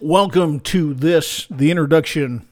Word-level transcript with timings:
Welcome 0.00 0.60
to 0.60 0.94
this, 0.94 1.48
the 1.50 1.72
introduction 1.72 2.46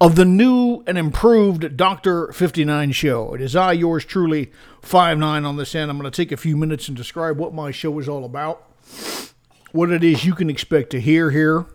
of 0.00 0.16
the 0.16 0.24
new 0.24 0.82
and 0.84 0.98
improved 0.98 1.76
Dr. 1.76 2.32
59 2.32 2.90
show. 2.90 3.34
It 3.34 3.40
is 3.40 3.54
I, 3.54 3.70
yours 3.70 4.04
truly, 4.04 4.50
5'9 4.82 5.46
on 5.46 5.56
this 5.56 5.76
end. 5.76 5.92
I'm 5.92 5.98
going 5.98 6.10
to 6.10 6.16
take 6.16 6.32
a 6.32 6.36
few 6.36 6.56
minutes 6.56 6.88
and 6.88 6.96
describe 6.96 7.38
what 7.38 7.54
my 7.54 7.70
show 7.70 7.96
is 8.00 8.08
all 8.08 8.24
about, 8.24 8.68
what 9.70 9.92
it 9.92 10.02
is 10.02 10.24
you 10.24 10.34
can 10.34 10.50
expect 10.50 10.90
to 10.90 11.00
hear 11.00 11.30
here, 11.30 11.66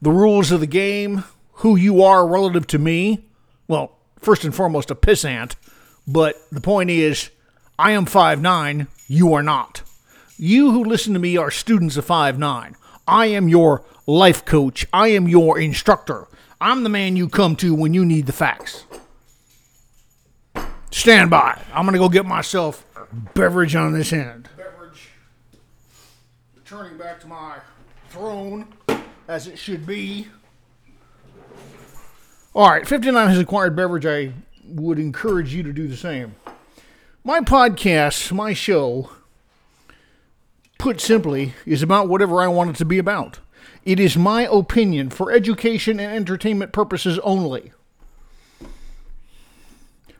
the 0.00 0.10
rules 0.10 0.50
of 0.50 0.60
the 0.60 0.66
game, 0.66 1.24
who 1.56 1.76
you 1.76 2.02
are 2.02 2.26
relative 2.26 2.66
to 2.68 2.78
me. 2.78 3.26
Well, 3.68 3.98
first 4.20 4.42
and 4.42 4.54
foremost, 4.54 4.90
a 4.90 4.94
pissant, 4.94 5.54
but 6.06 6.36
the 6.50 6.62
point 6.62 6.88
is, 6.88 7.28
I 7.78 7.90
am 7.90 8.06
5'9, 8.06 8.86
you 9.06 9.34
are 9.34 9.42
not. 9.42 9.82
You 10.38 10.70
who 10.70 10.82
listen 10.82 11.12
to 11.12 11.20
me 11.20 11.36
are 11.36 11.50
students 11.50 11.98
of 11.98 12.06
5'9. 12.06 12.74
I 13.06 13.26
am 13.26 13.48
your 13.48 13.84
life 14.06 14.44
coach. 14.44 14.86
I 14.92 15.08
am 15.08 15.28
your 15.28 15.58
instructor. 15.58 16.26
I'm 16.60 16.82
the 16.82 16.88
man 16.88 17.16
you 17.16 17.28
come 17.28 17.56
to 17.56 17.74
when 17.74 17.94
you 17.94 18.04
need 18.04 18.26
the 18.26 18.32
facts. 18.32 18.84
Stand 20.90 21.30
by. 21.30 21.60
I'm 21.72 21.84
going 21.84 21.94
to 21.94 21.98
go 21.98 22.08
get 22.08 22.24
myself 22.24 22.86
beverage 23.34 23.74
on 23.74 23.92
this 23.92 24.12
end. 24.12 24.48
Beverage. 24.56 25.08
Returning 26.54 26.96
back 26.96 27.20
to 27.20 27.26
my 27.26 27.58
throne 28.08 28.68
as 29.28 29.46
it 29.46 29.58
should 29.58 29.86
be. 29.86 30.28
All 32.54 32.70
right, 32.70 32.86
59 32.86 33.28
has 33.28 33.38
acquired 33.38 33.74
beverage. 33.74 34.06
I 34.06 34.32
would 34.66 34.98
encourage 34.98 35.52
you 35.52 35.64
to 35.64 35.72
do 35.72 35.88
the 35.88 35.96
same. 35.96 36.36
My 37.24 37.40
podcast, 37.40 38.30
my 38.32 38.52
show, 38.52 39.10
put 40.78 41.00
simply, 41.00 41.54
is 41.66 41.82
about 41.82 42.08
whatever 42.08 42.40
I 42.40 42.48
want 42.48 42.70
it 42.70 42.76
to 42.76 42.84
be 42.84 42.98
about. 42.98 43.40
It 43.84 44.00
is 44.00 44.16
my 44.16 44.42
opinion 44.50 45.10
for 45.10 45.30
education 45.30 46.00
and 46.00 46.12
entertainment 46.12 46.72
purposes 46.72 47.18
only. 47.20 47.72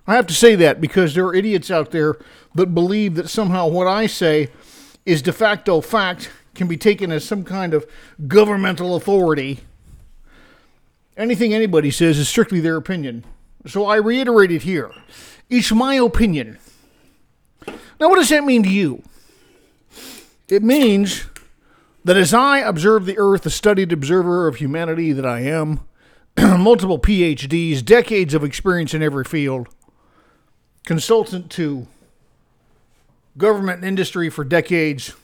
I 0.06 0.16
have 0.16 0.27
to 0.27 0.34
say 0.34 0.55
that 0.56 0.80
because 0.80 1.14
there 1.14 1.27
are 1.27 1.34
idiots 1.34 1.70
out 1.70 1.91
there 1.91 2.19
that 2.55 2.75
believe 2.75 3.14
that 3.14 3.30
somehow 3.30 3.69
what 3.69 3.86
I 3.86 4.06
say 4.06 4.48
is 5.06 5.22
de 5.22 5.32
facto 5.32 5.80
fact, 5.80 6.30
can 6.55 6.69
be 6.69 6.77
taken 6.77 7.10
as 7.10 7.25
some 7.25 7.44
kind 7.44 7.75
of 7.75 7.84
governmental 8.28 8.94
authority. 8.94 9.60
Anything 11.16 11.52
anybody 11.52 11.91
says 11.91 12.19
is 12.19 12.28
strictly 12.28 12.60
their 12.60 12.77
opinion. 12.77 13.25
So 13.66 13.86
I 13.86 13.97
reiterate 13.97 14.50
it 14.50 14.62
here. 14.62 14.92
It's 15.50 15.72
my 15.72 15.94
opinion. 15.97 16.58
Now, 17.66 18.08
what 18.08 18.16
does 18.16 18.28
that 18.28 18.44
mean 18.44 18.62
to 18.62 18.69
you? 18.69 19.02
It 20.48 20.62
means 20.62 21.27
that 22.05 22.17
as 22.17 22.34
I 22.34 22.59
observe 22.59 23.06
the 23.06 23.19
earth, 23.19 23.47
a 23.47 23.50
studied 23.50 23.92
observer 23.92 24.47
of 24.47 24.56
humanity 24.56 25.12
that 25.12 25.25
I 25.25 25.41
am, 25.41 25.81
multiple 26.39 26.98
PhDs, 26.98 27.83
decades 27.84 28.34
of 28.34 28.45
experience 28.45 28.92
in 28.92 29.03
every 29.03 29.25
field, 29.25 29.69
consultant 30.84 31.50
to 31.53 31.87
government 33.39 33.78
and 33.78 33.87
industry 33.87 34.28
for 34.28 34.45
decades, 34.45 35.15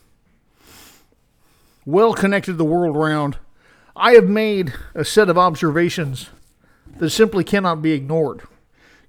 well 1.85 2.15
connected 2.15 2.55
the 2.55 2.65
world 2.65 2.97
round, 2.97 3.37
I 3.95 4.13
have 4.13 4.29
made 4.29 4.73
a 4.95 5.05
set 5.05 5.29
of 5.29 5.37
observations 5.37 6.31
that 6.99 7.11
simply 7.11 7.45
cannot 7.45 7.83
be 7.83 7.93
ignored. 7.93 8.43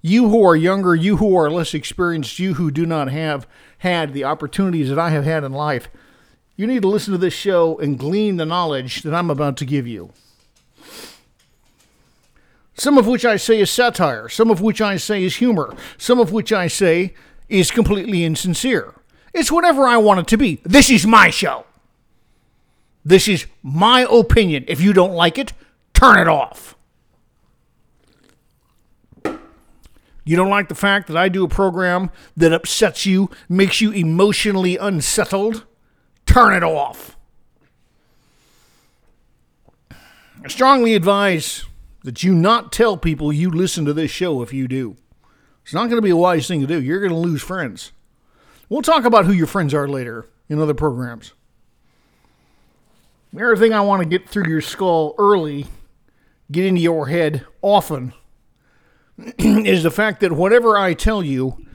You 0.02 0.28
who 0.28 0.44
are 0.44 0.56
younger, 0.56 0.94
you 0.94 1.18
who 1.18 1.36
are 1.36 1.50
less 1.50 1.72
experienced, 1.72 2.38
you 2.38 2.54
who 2.54 2.70
do 2.70 2.84
not 2.84 3.10
have 3.10 3.46
had 3.78 4.12
the 4.12 4.24
opportunities 4.24 4.88
that 4.88 4.98
I 4.98 5.10
have 5.10 5.24
had 5.24 5.44
in 5.44 5.52
life, 5.52 5.88
you 6.62 6.68
need 6.68 6.82
to 6.82 6.88
listen 6.88 7.10
to 7.10 7.18
this 7.18 7.34
show 7.34 7.76
and 7.78 7.98
glean 7.98 8.36
the 8.36 8.46
knowledge 8.46 9.02
that 9.02 9.12
I'm 9.12 9.30
about 9.30 9.56
to 9.56 9.64
give 9.64 9.84
you. 9.84 10.12
Some 12.74 12.96
of 12.96 13.08
which 13.08 13.24
I 13.24 13.36
say 13.36 13.58
is 13.58 13.68
satire, 13.68 14.28
some 14.28 14.48
of 14.48 14.60
which 14.60 14.80
I 14.80 14.96
say 14.96 15.24
is 15.24 15.36
humor, 15.36 15.74
some 15.98 16.20
of 16.20 16.30
which 16.30 16.52
I 16.52 16.68
say 16.68 17.14
is 17.48 17.72
completely 17.72 18.22
insincere. 18.22 18.94
It's 19.34 19.50
whatever 19.50 19.88
I 19.88 19.96
want 19.96 20.20
it 20.20 20.28
to 20.28 20.36
be. 20.36 20.60
This 20.62 20.88
is 20.88 21.04
my 21.04 21.30
show. 21.30 21.66
This 23.04 23.26
is 23.26 23.46
my 23.64 24.06
opinion. 24.08 24.64
If 24.68 24.80
you 24.80 24.92
don't 24.92 25.14
like 25.14 25.38
it, 25.38 25.52
turn 25.92 26.16
it 26.16 26.28
off. 26.28 26.76
You 30.24 30.36
don't 30.36 30.48
like 30.48 30.68
the 30.68 30.76
fact 30.76 31.08
that 31.08 31.16
I 31.16 31.28
do 31.28 31.42
a 31.42 31.48
program 31.48 32.10
that 32.36 32.52
upsets 32.52 33.04
you, 33.04 33.30
makes 33.48 33.80
you 33.80 33.90
emotionally 33.90 34.76
unsettled? 34.76 35.66
Turn 36.32 36.54
it 36.54 36.62
off. 36.62 37.18
I 39.90 40.48
strongly 40.48 40.94
advise 40.94 41.66
that 42.04 42.22
you 42.22 42.34
not 42.34 42.72
tell 42.72 42.96
people 42.96 43.30
you 43.30 43.50
listen 43.50 43.84
to 43.84 43.92
this 43.92 44.10
show 44.10 44.40
if 44.40 44.50
you 44.50 44.66
do. 44.66 44.96
It's 45.62 45.74
not 45.74 45.90
going 45.90 45.98
to 45.98 46.02
be 46.02 46.08
a 46.08 46.16
wise 46.16 46.48
thing 46.48 46.62
to 46.62 46.66
do. 46.66 46.80
You're 46.80 47.00
going 47.00 47.12
to 47.12 47.18
lose 47.18 47.42
friends. 47.42 47.92
We'll 48.70 48.80
talk 48.80 49.04
about 49.04 49.26
who 49.26 49.32
your 49.32 49.46
friends 49.46 49.74
are 49.74 49.86
later 49.86 50.26
in 50.48 50.58
other 50.58 50.72
programs. 50.72 51.34
The 53.34 53.44
other 53.44 53.56
thing 53.56 53.74
I 53.74 53.82
want 53.82 54.00
to 54.00 54.08
get 54.08 54.26
through 54.26 54.48
your 54.48 54.62
skull 54.62 55.14
early, 55.18 55.66
get 56.50 56.64
into 56.64 56.80
your 56.80 57.08
head 57.08 57.44
often, 57.60 58.14
is 59.38 59.82
the 59.82 59.90
fact 59.90 60.20
that 60.20 60.32
whatever 60.32 60.78
I 60.78 60.94
tell 60.94 61.22
you, 61.22 61.66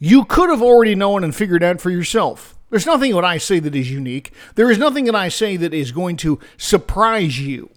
you 0.00 0.24
could 0.24 0.50
have 0.50 0.62
already 0.62 0.96
known 0.96 1.22
and 1.22 1.32
figured 1.32 1.62
out 1.62 1.80
for 1.80 1.90
yourself. 1.90 2.56
There's 2.70 2.86
nothing 2.86 3.14
that 3.14 3.24
I 3.24 3.38
say 3.38 3.58
that 3.58 3.74
is 3.74 3.90
unique. 3.90 4.32
There 4.54 4.70
is 4.70 4.78
nothing 4.78 5.04
that 5.04 5.14
I 5.14 5.28
say 5.28 5.56
that 5.56 5.74
is 5.74 5.92
going 5.92 6.16
to 6.18 6.38
surprise 6.56 7.40
you. 7.40 7.70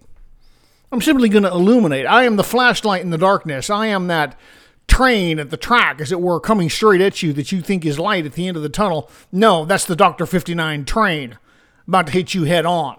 I'm 0.91 1.01
simply 1.01 1.29
going 1.29 1.43
to 1.43 1.51
illuminate. 1.51 2.05
I 2.05 2.23
am 2.23 2.35
the 2.35 2.43
flashlight 2.43 3.01
in 3.01 3.09
the 3.09 3.17
darkness. 3.17 3.71
I 3.71 3.87
am 3.87 4.07
that 4.07 4.39
train 4.87 5.39
at 5.39 5.49
the 5.49 5.57
track, 5.57 5.99
as 5.99 6.11
it 6.11 6.21
were, 6.21 6.39
coming 6.39 6.69
straight 6.69 7.01
at 7.01 7.23
you 7.23 7.33
that 7.33 7.51
you 7.51 7.61
think 7.61 7.83
is 7.83 7.97
light 7.97 8.27
at 8.27 8.33
the 8.33 8.47
end 8.47 8.55
of 8.57 8.63
the 8.63 8.69
tunnel. 8.69 9.09
No, 9.31 9.65
that's 9.65 9.85
the 9.85 9.95
Dr. 9.95 10.27
59 10.27 10.85
train 10.85 11.39
about 11.87 12.07
to 12.07 12.13
hit 12.13 12.35
you 12.35 12.43
head 12.43 12.65
on. 12.65 12.97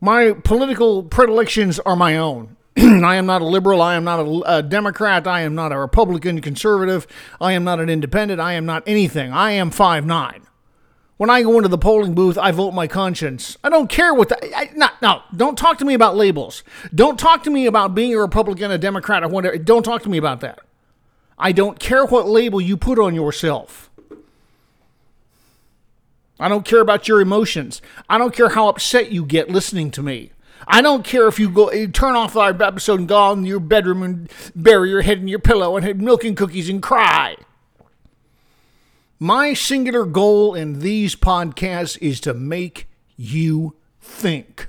My 0.00 0.32
political 0.32 1.02
predilections 1.02 1.80
are 1.80 1.96
my 1.96 2.18
own. 2.18 2.56
I 2.76 3.14
am 3.16 3.26
not 3.26 3.40
a 3.40 3.46
liberal. 3.46 3.80
I 3.80 3.94
am 3.94 4.04
not 4.04 4.20
a, 4.20 4.56
a, 4.56 4.62
Democrat. 4.62 5.26
I 5.28 5.42
am 5.42 5.54
not 5.54 5.70
a 5.70 5.78
Republican 5.78 6.40
conservative. 6.40 7.06
I 7.40 7.52
am 7.52 7.62
not 7.62 7.78
an 7.78 7.88
independent. 7.88 8.40
I 8.40 8.54
am 8.54 8.66
not 8.66 8.82
anything. 8.86 9.32
I 9.32 9.52
am 9.52 9.70
five 9.70 10.04
nine. 10.04 10.42
When 11.16 11.30
I 11.30 11.42
go 11.42 11.56
into 11.56 11.68
the 11.68 11.78
polling 11.78 12.14
booth, 12.14 12.36
I 12.36 12.50
vote 12.50 12.72
my 12.72 12.88
conscience. 12.88 13.56
I 13.62 13.68
don't 13.68 13.88
care 13.88 14.12
what 14.12 14.30
the. 14.30 14.56
I, 14.56 14.70
no, 14.74 14.88
no, 15.00 15.22
don't 15.36 15.56
talk 15.56 15.78
to 15.78 15.84
me 15.84 15.94
about 15.94 16.16
labels. 16.16 16.64
Don't 16.92 17.18
talk 17.18 17.44
to 17.44 17.50
me 17.50 17.66
about 17.66 17.94
being 17.94 18.12
a 18.12 18.18
Republican, 18.18 18.72
a 18.72 18.78
Democrat, 18.78 19.22
or 19.22 19.28
whatever. 19.28 19.56
Don't 19.56 19.84
talk 19.84 20.02
to 20.02 20.08
me 20.08 20.18
about 20.18 20.40
that. 20.40 20.58
I 21.38 21.52
don't 21.52 21.78
care 21.78 22.04
what 22.04 22.26
label 22.26 22.60
you 22.60 22.76
put 22.76 22.98
on 22.98 23.14
yourself. 23.14 23.90
I 26.40 26.48
don't 26.48 26.64
care 26.64 26.80
about 26.80 27.06
your 27.06 27.20
emotions. 27.20 27.80
I 28.08 28.18
don't 28.18 28.34
care 28.34 28.48
how 28.48 28.68
upset 28.68 29.12
you 29.12 29.24
get 29.24 29.48
listening 29.48 29.92
to 29.92 30.02
me. 30.02 30.32
I 30.66 30.80
don't 30.82 31.04
care 31.04 31.28
if 31.28 31.38
you 31.38 31.50
go 31.50 31.70
you 31.72 31.88
turn 31.88 32.14
off 32.14 32.36
our 32.36 32.50
episode 32.50 33.00
and 33.00 33.08
go 33.08 33.32
in 33.32 33.44
your 33.44 33.60
bedroom 33.60 34.02
and 34.02 34.30
bury 34.54 34.90
your 34.90 35.02
head 35.02 35.18
in 35.18 35.28
your 35.28 35.38
pillow 35.38 35.76
and 35.76 35.84
have 35.84 36.00
milk 36.00 36.24
and 36.24 36.36
cookies 36.36 36.68
and 36.68 36.82
cry. 36.82 37.36
My 39.18 39.54
singular 39.54 40.04
goal 40.04 40.54
in 40.54 40.80
these 40.80 41.14
podcasts 41.16 41.96
is 42.00 42.20
to 42.20 42.34
make 42.34 42.88
you 43.16 43.76
think. 44.00 44.68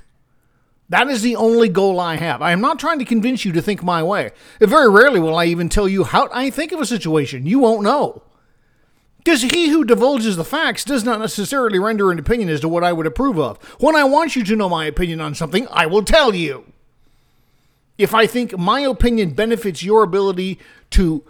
That 0.88 1.08
is 1.08 1.22
the 1.22 1.34
only 1.34 1.68
goal 1.68 1.98
I 1.98 2.16
have. 2.16 2.40
I 2.40 2.52
am 2.52 2.60
not 2.60 2.78
trying 2.78 3.00
to 3.00 3.04
convince 3.04 3.44
you 3.44 3.52
to 3.52 3.62
think 3.62 3.82
my 3.82 4.02
way. 4.02 4.30
Very 4.60 4.88
rarely 4.88 5.18
will 5.18 5.36
I 5.36 5.46
even 5.46 5.68
tell 5.68 5.88
you 5.88 6.04
how 6.04 6.28
I 6.32 6.50
think 6.50 6.70
of 6.70 6.80
a 6.80 6.86
situation. 6.86 7.44
You 7.44 7.58
won't 7.58 7.82
know. 7.82 8.22
Because 9.26 9.42
he 9.42 9.70
who 9.70 9.84
divulges 9.84 10.36
the 10.36 10.44
facts 10.44 10.84
does 10.84 11.02
not 11.02 11.18
necessarily 11.18 11.80
render 11.80 12.12
an 12.12 12.18
opinion 12.20 12.48
as 12.48 12.60
to 12.60 12.68
what 12.68 12.84
I 12.84 12.92
would 12.92 13.08
approve 13.08 13.40
of. 13.40 13.58
When 13.80 13.96
I 13.96 14.04
want 14.04 14.36
you 14.36 14.44
to 14.44 14.54
know 14.54 14.68
my 14.68 14.84
opinion 14.84 15.20
on 15.20 15.34
something, 15.34 15.66
I 15.72 15.84
will 15.86 16.04
tell 16.04 16.32
you. 16.32 16.72
If 17.98 18.14
I 18.14 18.28
think 18.28 18.56
my 18.56 18.82
opinion 18.82 19.30
benefits 19.30 19.82
your 19.82 20.04
ability 20.04 20.60
to 20.90 21.24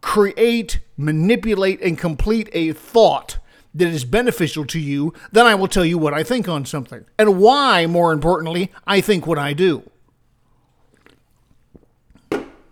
create, 0.00 0.80
manipulate, 0.96 1.82
and 1.82 1.98
complete 1.98 2.48
a 2.54 2.72
thought 2.72 3.36
that 3.74 3.88
is 3.88 4.06
beneficial 4.06 4.64
to 4.68 4.80
you, 4.80 5.12
then 5.32 5.44
I 5.44 5.54
will 5.54 5.68
tell 5.68 5.84
you 5.84 5.98
what 5.98 6.14
I 6.14 6.22
think 6.22 6.48
on 6.48 6.64
something. 6.64 7.04
And 7.18 7.38
why, 7.38 7.84
more 7.86 8.14
importantly, 8.14 8.72
I 8.86 9.02
think 9.02 9.26
what 9.26 9.38
I 9.38 9.52
do. 9.52 9.82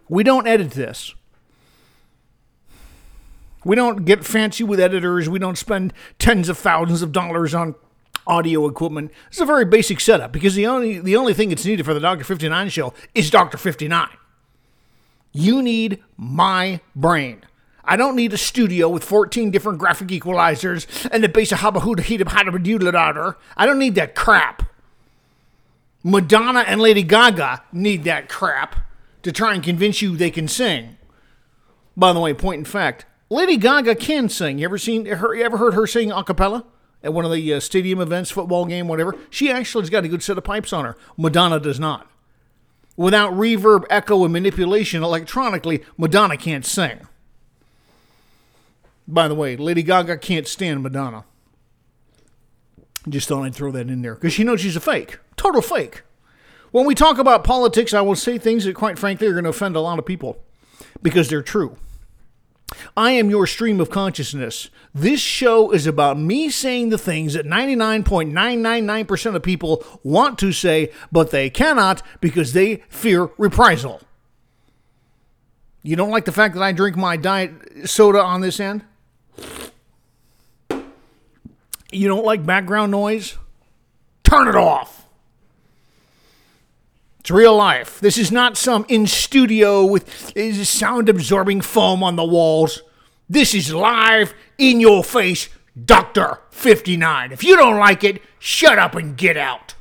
We 0.09 0.25
don't 0.25 0.47
edit 0.47 0.71
this. 0.71 1.15
We 3.65 3.77
don't 3.77 4.05
get 4.05 4.25
fancy 4.25 4.65
with 4.65 4.81
editors. 4.81 5.29
We 5.29 5.39
don't 5.39 5.59
spend 5.59 5.93
tens 6.19 6.49
of 6.49 6.59
thousands 6.59 7.03
of 7.03 7.13
dollars 7.13 7.55
on 7.55 7.75
audio 8.27 8.67
equipment. 8.67 9.13
It's 9.29 9.41
a 9.41 9.45
very 9.45 9.65
basic 9.65 10.01
setup 10.01 10.33
because 10.33 10.55
the 10.55 10.67
only 10.67 10.99
the 10.99 11.17
only 11.17 11.35
thing 11.35 11.51
that's 11.51 11.65
needed 11.65 11.85
for 11.85 11.95
the 11.95 12.01
Doctor 12.01 12.25
59 12.25 12.69
show 12.71 12.95
is 13.15 13.31
Doctor 13.31 13.59
59. 13.59 14.09
You 15.33 15.63
need 15.63 16.03
my 16.17 16.81
brain. 16.97 17.45
I 17.85 17.97
don't 17.97 18.17
need 18.17 18.33
a 18.33 18.39
studio 18.39 18.89
with 18.89 19.05
14 19.05 19.51
different 19.51 19.79
graphic 19.79 20.09
equalizers 20.09 20.87
and 21.11 21.25
the 21.25 21.29
base 21.29 21.51
of 21.51 21.59
habahuda 21.59 22.01
heat 22.01 22.21
of 22.21 22.29
I 22.29 23.67
don't 23.67 23.79
need 23.79 23.95
that 23.97 24.15
crap. 24.15 24.63
Madonna 26.03 26.61
and 26.61 26.81
Lady 26.81 27.03
Gaga 27.03 27.63
need 27.73 28.05
that 28.05 28.29
crap 28.29 28.77
to 29.23 29.33
try 29.33 29.55
and 29.55 29.63
convince 29.63 30.01
you 30.01 30.17
they 30.17 30.31
can 30.31 30.49
sing. 30.49 30.97
By 31.97 32.13
the 32.13 32.21
way, 32.21 32.33
point 32.33 32.59
in 32.59 32.65
fact, 32.65 33.05
Lady 33.31 33.57
Gaga 33.57 33.95
can 33.95 34.29
sing. 34.29 34.59
You 34.59 34.65
ever 34.65 34.77
seen 34.77 35.07
her? 35.07 35.35
You 35.35 35.45
ever 35.45 35.57
heard 35.57 35.75
her 35.75 35.87
sing 35.87 36.11
a 36.11 36.25
cappella 36.25 36.65
at 37.03 37.15
one 37.15 37.25
of 37.25 37.31
the 37.31 37.55
uh, 37.55 37.61
stadium 37.61 38.01
events, 38.01 38.31
football 38.31 38.67
game, 38.67 38.89
whatever? 38.89 39.17
She 39.31 39.51
actually's 39.51 39.89
got 39.89 40.05
a 40.05 40.09
good 40.09 40.23
set 40.23 40.37
of 40.37 40.45
pipes 40.45 40.73
on 40.73 40.85
her. 40.85 40.97
Madonna 41.17 41.61
does 41.61 41.79
not. 41.79 42.11
Without 42.97 43.33
reverb, 43.33 43.85
echo, 43.89 44.25
and 44.25 44.33
manipulation 44.33 45.05
electronically, 45.05 45.85
Madonna 45.97 46.37
can't 46.37 46.67
sing. 46.67 47.07
By 49.07 49.29
the 49.29 49.35
way, 49.37 49.57
Lady 49.57 49.85
Gaga 49.85 50.19
can't 50.19 50.47
stand 50.47 50.83
Madonna. 50.83 51.25
Just 53.09 53.29
thought 53.29 53.45
I'd 53.45 53.55
throw 53.55 53.71
that 53.71 53.89
in 53.89 54.03
there 54.03 54.15
because 54.15 54.33
she 54.33 54.45
knows 54.45 54.61
she's 54.61 54.77
a 54.77 54.81
fake. 54.81 55.19
Total 55.37 55.63
fake. 55.63 56.03
When 56.73 56.85
we 56.85 56.95
talk 56.95 57.19
about 57.19 57.45
politics, 57.45 57.95
I 57.95 58.01
will 58.03 58.17
say 58.17 58.39
things 58.39 58.65
that, 58.65 58.75
quite 58.75 58.99
frankly, 58.99 59.29
are 59.29 59.33
going 59.33 59.45
to 59.45 59.51
offend 59.51 59.77
a 59.77 59.81
lot 59.81 59.99
of 59.99 60.05
people 60.05 60.43
because 61.01 61.29
they're 61.29 61.43
true. 61.43 61.77
I 62.97 63.13
am 63.13 63.31
your 63.31 63.47
stream 63.47 63.81
of 63.81 63.91
consciousness. 63.91 64.71
This 64.95 65.21
show 65.21 65.71
is 65.71 65.87
about 65.87 66.19
me 66.19 66.51
saying 66.51 66.89
the 66.91 66.99
things 66.99 67.35
that 67.35 67.47
99.999% 67.47 69.35
of 69.35 69.43
people 69.43 69.85
want 70.03 70.39
to 70.41 70.53
say, 70.53 70.91
but 71.13 71.31
they 71.31 71.49
cannot 71.51 72.03
because 72.21 72.53
they 72.53 72.83
fear 72.89 73.31
reprisal. 73.39 74.01
You 75.83 75.97
don't 75.97 76.11
like 76.11 76.25
the 76.25 76.33
fact 76.33 76.55
that 76.55 76.63
I 76.63 76.73
drink 76.73 76.97
my 76.97 77.17
diet 77.17 77.89
soda 77.89 78.23
on 78.23 78.41
this 78.41 78.61
end? 78.61 78.85
You 81.91 82.09
don't 82.09 82.25
like 82.25 82.45
background 82.45 82.93
noise? 82.93 83.37
Turn 84.23 84.47
it 84.47 84.55
off. 84.55 85.00
It's 87.21 87.31
real 87.31 87.55
life. 87.55 88.01
This 88.01 88.17
is 88.17 88.33
not 88.33 88.57
some 88.57 88.87
in 88.89 89.07
studio 89.07 89.85
with 89.85 90.33
sound 90.67 91.11
absorbing 91.11 91.61
foam 91.61 92.03
on 92.03 92.17
the 92.17 92.25
walls. 92.25 92.83
This 93.29 93.55
is 93.55 93.75
live, 93.75 94.33
in 94.57 94.81
your 94.81 95.05
face, 95.05 95.51
Dr. 95.85 96.39
59. 96.51 97.31
If 97.31 97.45
you 97.45 97.57
don't 97.57 97.79
like 97.79 98.05
it, 98.05 98.23
shut 98.39 98.79
up 98.79 98.95
and 98.95 99.19
get 99.19 99.37
out. 99.37 99.75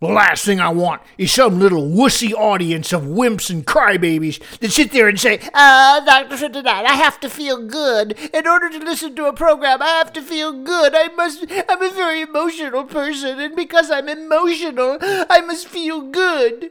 The 0.00 0.06
last 0.06 0.46
thing 0.46 0.60
I 0.60 0.70
want 0.70 1.02
is 1.18 1.30
some 1.30 1.60
little 1.60 1.86
wussy 1.86 2.32
audience 2.32 2.90
of 2.94 3.02
wimps 3.02 3.50
and 3.50 3.66
crybabies 3.66 4.40
that 4.60 4.72
sit 4.72 4.92
there 4.92 5.08
and 5.08 5.20
say, 5.20 5.40
Ah, 5.52 6.02
Dr. 6.06 6.38
59, 6.38 6.64
I 6.66 6.94
have 6.94 7.20
to 7.20 7.28
feel 7.28 7.66
good. 7.66 8.18
In 8.32 8.46
order 8.46 8.70
to 8.70 8.78
listen 8.78 9.14
to 9.16 9.26
a 9.26 9.34
program, 9.34 9.82
I 9.82 9.88
have 9.88 10.10
to 10.14 10.22
feel 10.22 10.54
good. 10.64 10.94
I 10.94 11.08
must, 11.08 11.44
I'm 11.68 11.82
a 11.82 11.90
very 11.90 12.22
emotional 12.22 12.84
person, 12.84 13.38
and 13.38 13.54
because 13.54 13.90
I'm 13.90 14.08
emotional, 14.08 14.96
I 15.02 15.42
must 15.42 15.68
feel 15.68 16.00
good. 16.00 16.70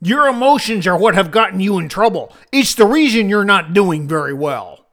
Your 0.00 0.26
emotions 0.26 0.84
are 0.88 0.98
what 0.98 1.14
have 1.14 1.30
gotten 1.30 1.60
you 1.60 1.78
in 1.78 1.88
trouble. 1.88 2.34
It's 2.50 2.74
the 2.74 2.86
reason 2.86 3.28
you're 3.28 3.44
not 3.44 3.72
doing 3.72 4.08
very 4.08 4.34
well. 4.34 4.86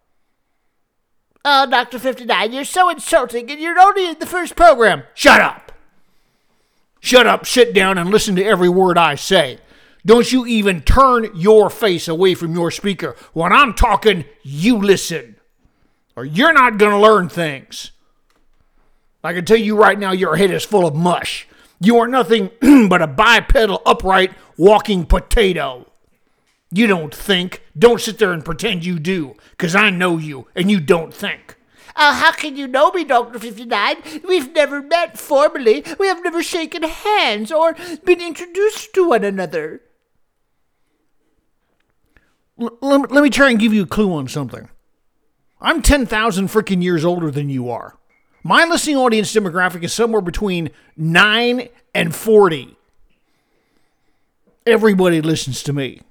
Oh, 1.44 1.66
Dr. 1.68 1.98
59, 1.98 2.54
you're 2.54 2.64
so 2.64 2.90
insulting, 2.90 3.50
and 3.50 3.60
you're 3.60 3.80
only 3.80 4.10
in 4.10 4.20
the 4.20 4.28
first 4.28 4.56
program. 4.56 5.04
Shut 5.16 5.42
up! 5.42 5.63
Shut 7.04 7.28
up, 7.28 7.46
sit 7.46 7.74
down, 7.74 7.98
and 7.98 8.10
listen 8.10 8.38
to 8.38 8.46
every 8.46 8.70
word 8.70 8.98
I 8.98 9.16
say. 9.16 9.58
Don't 10.06 10.32
you 10.32 10.46
even 10.46 10.80
turn 10.80 11.30
your 11.36 11.70
face 11.70 12.08
away 12.08 12.34
from 12.34 12.56
your 12.56 12.72
speaker. 12.72 13.18
When 13.34 13.52
I'm 13.52 13.74
talking, 13.74 14.24
you 14.42 14.78
listen. 14.78 15.36
Or 16.16 16.24
you're 16.24 16.54
not 16.54 16.78
going 16.78 16.94
to 16.94 16.98
learn 16.98 17.28
things. 17.28 17.92
I 19.22 19.34
can 19.34 19.44
tell 19.44 19.58
you 19.58 19.76
right 19.76 20.00
now, 20.00 20.14
your 20.14 20.38
head 20.38 20.50
is 20.50 20.64
full 20.64 20.88
of 20.88 20.96
mush. 20.96 21.46
You 21.78 21.98
are 21.98 22.08
nothing 22.08 22.52
but 22.88 23.02
a 23.02 23.08
bipedal, 23.08 23.82
upright, 23.86 24.32
walking 24.56 25.06
potato. 25.06 25.92
You 26.72 26.88
don't 26.88 27.14
think. 27.14 27.64
Don't 27.78 28.00
sit 28.00 28.18
there 28.18 28.32
and 28.32 28.46
pretend 28.46 28.86
you 28.86 28.98
do, 28.98 29.36
because 29.52 29.76
I 29.76 29.90
know 29.90 30.18
you, 30.18 30.48
and 30.56 30.72
you 30.72 30.80
don't 30.80 31.14
think. 31.14 31.58
Uh, 31.96 32.14
how 32.16 32.32
can 32.32 32.56
you 32.56 32.68
know 32.68 32.92
me, 32.92 33.04
Dr. 33.04 33.40
59? 33.40 33.98
We've 34.28 34.52
never 34.54 34.82
met 34.82 35.18
formally. 35.18 35.84
We 36.00 36.08
have 36.08 36.24
never 36.24 36.42
shaken 36.42 36.84
hands 36.84 37.52
or 37.52 37.76
been 38.04 38.22
introduced 38.22 38.94
to 38.94 39.10
one 39.10 39.24
another. 39.24 39.82
L- 42.60 42.78
let, 42.82 43.12
let 43.12 43.24
me 43.24 43.30
try 43.30 43.50
and 43.50 43.60
give 43.60 43.74
you 43.74 43.84
a 43.84 43.88
clue 43.88 44.14
on 44.14 44.28
something. 44.28 44.70
I'm 45.62 45.82
10,000 45.82 46.48
freaking 46.48 46.84
years 46.84 47.06
older 47.06 47.32
than 47.32 47.50
you 47.50 47.70
are. 47.70 47.98
My 48.44 48.66
listening 48.66 48.98
audience 48.98 49.34
demographic 49.34 49.84
is 49.84 49.94
somewhere 49.94 50.22
between 50.22 50.72
9 50.98 51.70
and 51.96 52.14
40. 52.14 52.76
Everybody 54.66 55.22
listens 55.22 55.64
to 55.64 55.74
me. 55.74 56.02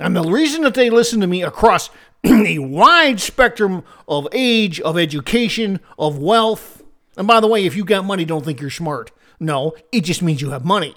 And 0.00 0.16
the 0.16 0.22
reason 0.22 0.62
that 0.62 0.74
they 0.74 0.90
listen 0.90 1.20
to 1.20 1.26
me 1.26 1.42
across 1.42 1.90
a 2.24 2.58
wide 2.58 3.20
spectrum 3.20 3.84
of 4.06 4.28
age, 4.32 4.80
of 4.80 4.98
education, 4.98 5.80
of 5.98 6.18
wealth. 6.18 6.82
And 7.16 7.26
by 7.26 7.40
the 7.40 7.46
way, 7.46 7.66
if 7.66 7.76
you 7.76 7.84
got 7.84 8.04
money, 8.04 8.24
don't 8.24 8.44
think 8.44 8.60
you're 8.60 8.70
smart. 8.70 9.10
No, 9.40 9.74
it 9.90 10.02
just 10.02 10.22
means 10.22 10.40
you 10.40 10.50
have 10.50 10.64
money. 10.64 10.94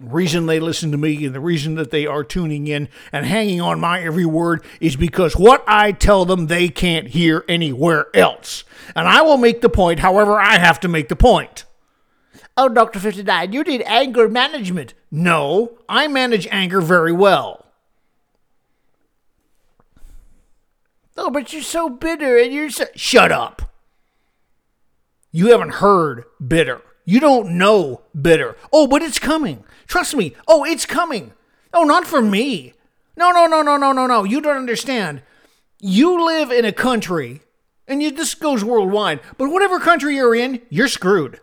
reason 0.00 0.46
they 0.46 0.60
listen 0.60 0.92
to 0.92 0.98
me 0.98 1.24
and 1.24 1.34
the 1.34 1.40
reason 1.40 1.74
that 1.74 1.90
they 1.90 2.06
are 2.06 2.22
tuning 2.22 2.66
in 2.66 2.88
and 3.12 3.26
hanging 3.26 3.60
on 3.60 3.80
my 3.80 4.00
every 4.00 4.24
word 4.24 4.64
is 4.80 4.96
because 4.96 5.36
what 5.36 5.64
I 5.66 5.92
tell 5.92 6.24
them 6.24 6.46
they 6.46 6.68
can't 6.68 7.08
hear 7.08 7.44
anywhere 7.48 8.06
else. 8.14 8.64
And 8.94 9.08
I 9.08 9.22
will 9.22 9.36
make 9.36 9.60
the 9.60 9.68
point 9.68 10.00
however 10.00 10.40
I 10.40 10.58
have 10.58 10.80
to 10.80 10.88
make 10.88 11.08
the 11.08 11.16
point. 11.16 11.64
Oh, 12.56 12.68
Dr. 12.68 12.98
59, 12.98 13.52
you 13.52 13.62
need 13.62 13.82
anger 13.82 14.28
management. 14.28 14.94
No, 15.10 15.78
I 15.88 16.06
manage 16.08 16.46
anger 16.50 16.80
very 16.80 17.12
well. 17.12 17.66
Oh, 21.16 21.30
but 21.30 21.52
you're 21.52 21.62
so 21.62 21.88
bitter 21.88 22.38
and 22.38 22.52
you're 22.52 22.70
so. 22.70 22.84
Shut 22.94 23.32
up. 23.32 23.72
You 25.32 25.48
haven't 25.48 25.74
heard 25.74 26.24
bitter. 26.46 26.82
You 27.04 27.20
don't 27.20 27.56
know 27.56 28.02
bitter. 28.18 28.56
Oh, 28.72 28.86
but 28.86 29.02
it's 29.02 29.18
coming. 29.18 29.64
Trust 29.86 30.14
me. 30.14 30.34
Oh, 30.46 30.64
it's 30.64 30.86
coming. 30.86 31.32
Oh, 31.72 31.84
not 31.84 32.06
for 32.06 32.20
me. 32.20 32.74
No, 33.16 33.30
no, 33.30 33.46
no, 33.46 33.62
no, 33.62 33.76
no, 33.76 33.92
no, 33.92 34.06
no. 34.06 34.24
You 34.24 34.40
don't 34.40 34.56
understand. 34.56 35.22
You 35.80 36.24
live 36.24 36.50
in 36.50 36.64
a 36.64 36.72
country, 36.72 37.40
and 37.86 38.02
you, 38.02 38.10
this 38.10 38.34
goes 38.34 38.62
worldwide, 38.64 39.20
but 39.36 39.50
whatever 39.50 39.80
country 39.80 40.16
you're 40.16 40.34
in, 40.34 40.62
you're 40.70 40.88
screwed 40.88 41.40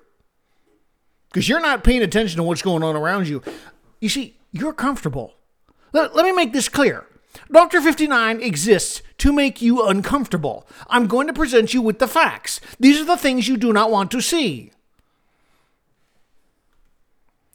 because 1.36 1.50
you're 1.50 1.60
not 1.60 1.84
paying 1.84 2.02
attention 2.02 2.38
to 2.38 2.44
what's 2.44 2.62
going 2.62 2.82
on 2.82 2.96
around 2.96 3.28
you. 3.28 3.44
You 4.00 4.08
see, 4.08 4.38
you're 4.54 4.72
comfortable. 4.72 5.34
Let, 5.92 6.16
let 6.16 6.24
me 6.24 6.32
make 6.32 6.54
this 6.54 6.70
clear. 6.70 7.06
Dr. 7.52 7.82
59 7.82 8.42
exists 8.42 9.02
to 9.18 9.34
make 9.34 9.62
you 9.62 9.86
uncomfortable. 9.86 10.66
I'm 10.88 11.08
going 11.08 11.28
to 11.28 11.34
present 11.34 11.74
you 11.74 11.82
with 11.82 12.00
the 12.00 12.08
facts. 12.08 12.62
These 12.80 13.02
are 13.02 13.06
the 13.06 13.18
things 13.18 13.50
you 13.50 13.58
do 13.58 13.74
not 13.74 13.92
want 13.92 14.12
to 14.12 14.22
see. 14.22 14.72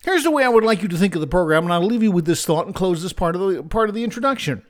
Here's 0.05 0.25
the 0.25 0.31
way 0.31 0.45
I 0.45 0.51
would 0.51 0.65
like 0.65 0.83
you 0.83 0.89
to 0.89 0.99
think 0.99 1.15
of 1.15 1.23
the 1.23 1.27
program, 1.27 1.65
and 1.65 1.73
I'll 1.73 1.81
leave 1.81 2.03
you 2.03 2.13
with 2.13 2.27
this 2.27 2.45
thought 2.45 2.67
and 2.67 2.75
close 2.75 3.03
this 3.03 3.15
part 3.15 3.35
of 3.35 3.41
the 3.41 3.63
part 3.63 3.89
of 3.89 3.95
the 3.95 4.05
introduction 4.05 4.63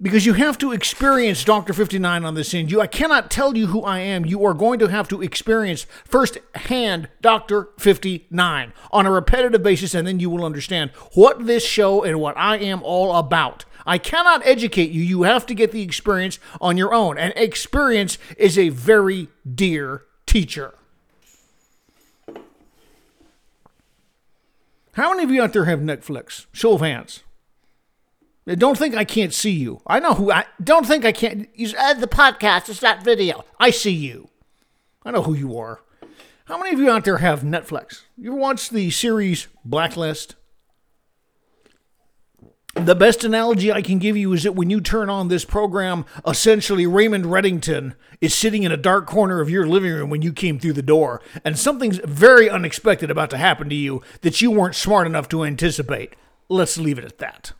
because 0.00 0.24
you 0.24 0.34
have 0.34 0.56
to 0.58 0.72
experience 0.72 1.42
Dr. 1.42 1.72
59 1.72 2.24
on 2.24 2.34
this 2.34 2.54
end. 2.54 2.70
You, 2.70 2.80
I 2.80 2.86
cannot 2.86 3.30
tell 3.30 3.56
you 3.56 3.68
who 3.68 3.82
I 3.82 3.98
am. 3.98 4.24
You 4.24 4.44
are 4.44 4.54
going 4.54 4.78
to 4.78 4.86
have 4.86 5.08
to 5.08 5.22
experience 5.22 5.86
firsthand 6.04 7.08
Dr. 7.20 7.70
59 7.78 8.72
on 8.92 9.06
a 9.06 9.10
repetitive 9.10 9.62
basis, 9.62 9.94
and 9.94 10.06
then 10.06 10.20
you 10.20 10.30
will 10.30 10.44
understand 10.44 10.90
what 11.14 11.46
this 11.46 11.66
show 11.66 12.04
and 12.04 12.20
what 12.20 12.36
I 12.36 12.58
am 12.58 12.82
all 12.82 13.16
about. 13.16 13.64
I 13.86 13.98
cannot 13.98 14.46
educate 14.46 14.90
you. 14.90 15.02
You 15.02 15.22
have 15.22 15.46
to 15.46 15.54
get 15.54 15.72
the 15.72 15.82
experience 15.82 16.38
on 16.60 16.76
your 16.76 16.92
own. 16.92 17.18
And 17.18 17.32
experience 17.36 18.18
is 18.36 18.58
a 18.58 18.68
very 18.68 19.28
dear 19.52 20.02
teacher. 20.26 20.74
How 24.92 25.10
many 25.10 25.24
of 25.24 25.30
you 25.30 25.42
out 25.42 25.52
there 25.52 25.64
have 25.64 25.80
Netflix? 25.80 26.46
Show 26.52 26.74
of 26.74 26.80
hands. 26.80 27.22
Don't 28.56 28.78
think 28.78 28.94
I 28.94 29.04
can't 29.04 29.34
see 29.34 29.50
you. 29.50 29.82
I 29.86 30.00
know 30.00 30.14
who 30.14 30.32
I 30.32 30.46
don't 30.62 30.86
think 30.86 31.04
I 31.04 31.12
can't. 31.12 31.48
You, 31.54 31.72
uh, 31.78 31.94
the 31.94 32.06
podcast, 32.06 32.68
it's 32.68 32.82
not 32.82 33.04
video. 33.04 33.44
I 33.60 33.70
see 33.70 33.92
you. 33.92 34.30
I 35.04 35.10
know 35.10 35.22
who 35.22 35.34
you 35.34 35.58
are. 35.58 35.82
How 36.46 36.56
many 36.56 36.72
of 36.72 36.80
you 36.80 36.90
out 36.90 37.04
there 37.04 37.18
have 37.18 37.42
Netflix? 37.42 38.04
You 38.16 38.32
watched 38.32 38.70
the 38.70 38.90
series 38.90 39.48
Blacklist? 39.66 40.34
The 42.74 42.94
best 42.94 43.24
analogy 43.24 43.72
I 43.72 43.82
can 43.82 43.98
give 43.98 44.16
you 44.16 44.32
is 44.32 44.44
that 44.44 44.54
when 44.54 44.70
you 44.70 44.80
turn 44.80 45.10
on 45.10 45.28
this 45.28 45.44
program, 45.44 46.06
essentially 46.26 46.86
Raymond 46.86 47.24
Reddington 47.24 47.96
is 48.20 48.34
sitting 48.34 48.62
in 48.62 48.72
a 48.72 48.76
dark 48.76 49.06
corner 49.06 49.40
of 49.40 49.50
your 49.50 49.66
living 49.66 49.92
room 49.92 50.10
when 50.10 50.22
you 50.22 50.32
came 50.32 50.58
through 50.58 50.74
the 50.74 50.82
door, 50.82 51.20
and 51.44 51.58
something's 51.58 51.98
very 52.04 52.48
unexpected 52.48 53.10
about 53.10 53.30
to 53.30 53.36
happen 53.36 53.68
to 53.68 53.74
you 53.74 54.00
that 54.22 54.40
you 54.40 54.50
weren't 54.50 54.74
smart 54.76 55.06
enough 55.06 55.28
to 55.28 55.44
anticipate. 55.44 56.14
Let's 56.48 56.78
leave 56.78 56.98
it 56.98 57.04
at 57.04 57.18
that. 57.18 57.52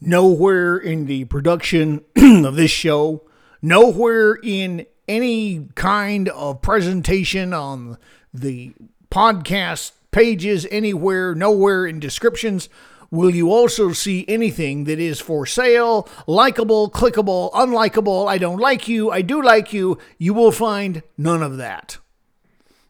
Nowhere 0.00 0.76
in 0.76 1.06
the 1.06 1.24
production 1.24 2.04
of 2.16 2.54
this 2.56 2.70
show, 2.70 3.24
nowhere 3.60 4.38
in 4.42 4.86
any 5.08 5.68
kind 5.74 6.28
of 6.28 6.62
presentation 6.62 7.52
on 7.52 7.98
the 8.32 8.74
podcast 9.10 9.92
pages 10.10 10.66
anywhere, 10.70 11.34
nowhere 11.34 11.86
in 11.86 11.98
descriptions 11.98 12.68
will 13.10 13.34
you 13.34 13.50
also 13.50 13.92
see 13.92 14.24
anything 14.28 14.84
that 14.84 14.98
is 14.98 15.20
for 15.20 15.46
sale, 15.46 16.08
likable, 16.26 16.90
clickable, 16.90 17.50
unlikable, 17.52 18.28
I 18.28 18.38
don't 18.38 18.58
like 18.58 18.86
you, 18.86 19.10
I 19.10 19.22
do 19.22 19.42
like 19.42 19.72
you. 19.72 19.98
You 20.18 20.34
will 20.34 20.52
find 20.52 21.02
none 21.16 21.42
of 21.42 21.56
that. 21.56 21.98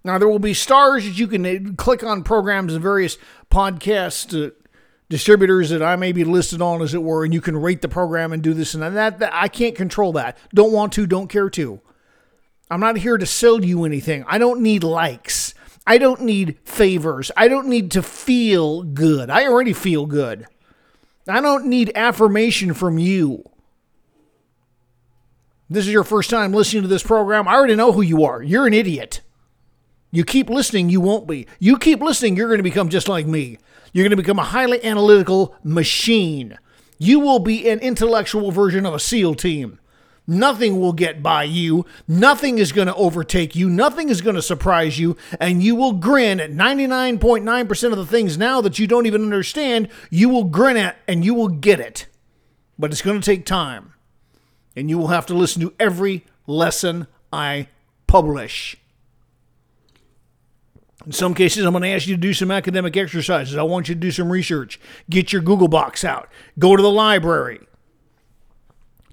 Now, 0.05 0.19
there 0.19 0.29
will 0.29 0.39
be 0.39 0.55
stars 0.55 1.05
that 1.05 1.19
you 1.19 1.27
can 1.27 1.45
uh, 1.45 1.73
click 1.77 2.03
on 2.03 2.23
programs 2.23 2.73
and 2.73 2.83
various 2.83 3.19
podcast 3.51 4.47
uh, 4.47 4.51
distributors 5.09 5.71
that 5.71 5.83
I 5.83 5.97
may 5.97 6.13
be 6.13 6.25
listed 6.25 6.61
on, 6.61 6.83
as 6.83 6.95
it 6.95 7.03
were, 7.03 7.25
and 7.25 7.33
you 7.33 7.41
can 7.41 7.57
rate 7.57 7.83
the 7.83 7.89
program 7.89 8.33
and 8.33 8.43
do 8.43 8.55
this 8.55 8.75
and 8.75 8.83
that. 8.83 9.19
that. 9.19 9.35
I 9.35 9.49
can't 9.49 9.75
control 9.75 10.13
that. 10.13 10.37
Don't 10.55 10.73
want 10.73 10.93
to, 10.95 11.07
don't 11.07 11.29
care 11.29 11.51
to. 11.51 11.81
I'm 12.71 12.81
not 12.81 12.99
here 12.99 13.17
to 13.17 13.27
sell 13.27 13.65
you 13.65 13.85
anything. 13.85 14.25
I 14.27 14.39
don't 14.39 14.61
need 14.61 14.85
likes. 14.85 15.55
I 15.87 15.97
don't 15.97 16.21
need 16.21 16.59
favors. 16.65 17.31
I 17.37 17.49
don't 17.49 17.69
need 17.69 17.91
to 17.93 18.03
feel 18.03 18.83
good. 18.83 19.31
I 19.31 19.47
already 19.47 19.73
feel 19.73 20.05
good. 20.05 20.47
I 21.27 21.41
don't 21.41 21.67
need 21.67 21.93
affirmation 21.95 22.75
from 22.75 22.99
you. 22.99 23.45
This 25.71 25.87
is 25.87 25.93
your 25.93 26.05
first 26.05 26.31
time 26.31 26.53
listening 26.53 26.83
to 26.83 26.89
this 26.89 27.03
program. 27.03 27.49
I 27.49 27.55
already 27.55 27.75
know 27.75 27.93
who 27.93 28.03
you 28.03 28.25
are. 28.25 28.43
You're 28.43 28.67
an 28.67 28.75
idiot. 28.75 29.23
You 30.11 30.25
keep 30.25 30.49
listening, 30.49 30.89
you 30.89 31.01
won't 31.01 31.27
be. 31.27 31.47
You 31.59 31.79
keep 31.79 32.01
listening, 32.01 32.37
you're 32.37 32.49
going 32.49 32.59
to 32.59 32.63
become 32.63 32.89
just 32.89 33.09
like 33.09 33.27
me. 33.27 33.59
You're 33.93 34.05
going 34.05 34.11
to 34.11 34.17
become 34.17 34.39
a 34.39 34.45
highly 34.45 34.83
analytical 34.85 35.55
machine. 35.63 36.59
You 36.99 37.21
will 37.21 37.39
be 37.39 37.69
an 37.69 37.79
intellectual 37.81 38.51
version 38.51 38.87
of 38.87 38.95
a 38.95 39.01
SEAL 39.01 39.37
team. 39.37 39.79
Nothing 40.31 40.79
will 40.79 40.93
get 40.93 41.23
by 41.23 41.45
you. 41.45 41.87
Nothing 42.07 42.59
is 42.59 42.73
going 42.73 42.89
to 42.89 42.95
overtake 42.97 43.57
you. 43.57 43.71
Nothing 43.71 44.11
is 44.11 44.21
going 44.21 44.37
to 44.37 44.43
surprise 44.43 44.99
you. 44.99 45.17
And 45.41 45.63
you 45.63 45.75
will 45.75 45.95
grin 45.95 46.39
at 46.39 46.51
99.9% 46.51 47.93
of 47.93 47.97
the 47.97 48.05
things 48.05 48.37
now 48.37 48.61
that 48.61 48.79
you 48.79 48.87
don't 48.87 49.07
even 49.07 49.23
understand. 49.23 49.89
You 50.11 50.29
will 50.29 50.45
grin 50.45 50.77
at 50.77 50.99
and 51.09 51.25
you 51.25 51.33
will 51.33 51.49
get 51.49 51.81
it. 51.81 52.07
But 52.79 52.93
it's 52.93 53.01
going 53.01 53.19
to 53.19 53.25
take 53.25 53.47
time. 53.47 53.95
And 54.77 54.91
you 54.91 54.99
will 54.99 55.09
have 55.09 55.25
to 55.27 55.35
listen 55.35 55.63
to 55.63 55.73
every 55.81 56.27
lesson 56.47 57.07
I 57.33 57.69
publish. 58.07 58.77
In 61.07 61.13
some 61.13 61.35
cases, 61.35 61.65
I'm 61.65 61.73
going 61.73 61.83
to 61.83 61.89
ask 61.89 62.07
you 62.07 62.17
to 62.17 62.21
do 62.21 62.35
some 62.35 62.51
academic 62.51 62.97
exercises. 62.97 63.57
I 63.57 63.63
want 63.63 63.89
you 63.89 63.95
to 63.95 64.01
do 64.01 64.11
some 64.11 64.31
research. 64.31 64.81
Get 65.09 65.33
your 65.33 65.43
Google 65.43 65.69
Box 65.69 66.05
out. 66.05 66.29
Go 66.59 66.77
to 66.77 66.83
the 66.83 66.91
library. 66.91 67.61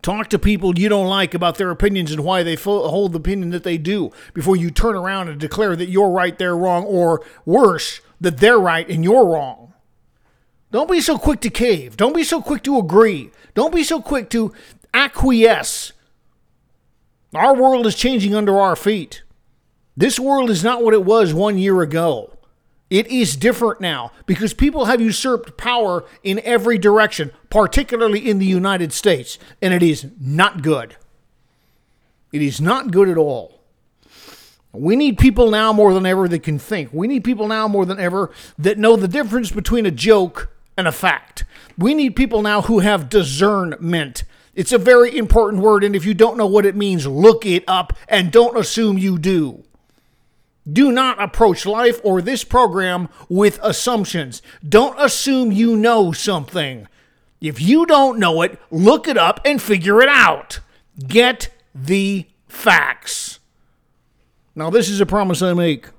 Talk 0.02 0.30
to 0.30 0.40
people 0.40 0.78
you 0.78 0.90
don't 0.90 1.08
like 1.08 1.34
about 1.34 1.58
their 1.58 1.72
opinions 1.72 2.12
and 2.12 2.24
why 2.24 2.44
they 2.44 2.56
hold 2.56 3.12
the 3.12 3.18
opinion 3.18 3.50
that 3.52 3.64
they 3.64 3.78
do 3.78 4.12
before 4.34 4.56
you 4.56 4.70
turn 4.70 4.96
around 4.96 5.30
and 5.30 5.40
declare 5.40 5.76
that 5.76 5.90
you're 5.90 6.12
right, 6.12 6.38
they're 6.38 6.58
wrong, 6.58 6.84
or 6.84 7.24
worse, 7.44 8.02
that 8.22 8.38
they're 8.38 8.60
right 8.60 8.88
and 8.88 9.04
you're 9.04 9.26
wrong. 9.26 9.74
Don't 10.72 10.92
be 10.92 11.02
so 11.02 11.18
quick 11.18 11.42
to 11.42 11.50
cave. 11.50 11.98
Don't 11.98 12.16
be 12.16 12.24
so 12.24 12.42
quick 12.42 12.62
to 12.64 12.78
agree. 12.78 13.32
Don't 13.54 13.74
be 13.74 13.84
so 13.84 14.02
quick 14.02 14.30
to 14.32 14.54
acquiesce. 14.94 15.94
Our 17.34 17.56
world 17.56 17.88
is 17.88 17.96
changing 17.96 18.36
under 18.36 18.60
our 18.60 18.76
feet. 18.76 19.24
This 19.98 20.20
world 20.20 20.50
is 20.50 20.64
not 20.64 20.84
what 20.84 20.94
it 20.94 21.06
was 21.06 21.34
one 21.34 21.58
year 21.58 21.82
ago. 21.82 22.38
It 22.90 23.08
is 23.08 23.36
different 23.36 23.82
now 23.82 24.12
because 24.26 24.54
people 24.54 24.86
have 24.86 25.02
usurped 25.02 25.58
power 25.58 26.06
in 26.22 26.40
every 26.44 26.78
direction, 26.78 27.32
particularly 27.50 28.30
in 28.30 28.38
the 28.38 28.46
United 28.46 28.94
States, 28.94 29.40
and 29.62 29.74
it 29.74 29.82
is 29.82 30.08
not 30.20 30.62
good. 30.62 30.96
It 32.32 32.42
is 32.42 32.62
not 32.62 32.92
good 32.92 33.10
at 33.10 33.18
all. 33.18 33.62
We 34.72 34.96
need 34.96 35.18
people 35.18 35.50
now 35.50 35.72
more 35.72 35.94
than 35.94 36.06
ever 36.06 36.28
that 36.28 36.44
can 36.44 36.60
think. 36.60 36.90
We 36.92 37.08
need 37.08 37.24
people 37.24 37.48
now 37.48 37.68
more 37.68 37.86
than 37.86 38.00
ever 38.00 38.32
that 38.58 38.78
know 38.78 38.98
the 38.98 39.08
difference 39.08 39.50
between 39.50 39.86
a 39.86 39.92
joke 39.92 40.54
and 40.78 40.88
a 40.88 40.92
fact. 40.92 41.46
We 41.78 41.94
need 41.94 42.16
people 42.16 42.42
now 42.42 42.62
who 42.62 42.80
have 42.80 43.10
discernment. 43.10 44.26
It's 44.54 44.74
a 44.74 44.78
very 44.78 45.18
important 45.18 45.64
word, 45.64 45.84
and 45.84 45.96
if 45.96 46.06
you 46.06 46.14
don't 46.14 46.38
know 46.38 46.46
what 46.46 46.66
it 46.66 46.76
means, 46.76 47.08
look 47.08 47.46
it 47.46 47.64
up 47.68 47.94
and 48.08 48.32
don't 48.32 48.58
assume 48.58 48.98
you 48.98 49.18
do. 49.18 49.64
Do 50.72 50.92
not 50.92 51.22
approach 51.22 51.66
life 51.66 52.00
or 52.04 52.22
this 52.22 52.44
program 52.44 53.10
with 53.30 53.60
assumptions. 53.62 54.42
Don't 54.68 55.00
assume 55.00 55.52
you 55.52 55.76
know 55.76 56.12
something. 56.12 56.88
If 57.40 57.62
you 57.62 57.86
don't 57.86 58.18
know 58.18 58.42
it, 58.42 58.60
look 58.72 59.08
it 59.08 59.18
up 59.18 59.40
and 59.46 59.62
figure 59.62 60.02
it 60.02 60.10
out. 60.10 60.60
Get 61.08 61.50
the 61.76 62.28
facts. 62.48 63.40
Now, 64.56 64.70
this 64.70 64.90
is 64.90 65.02
a 65.02 65.06
promise 65.06 65.42
I 65.42 65.54
make 65.54 65.90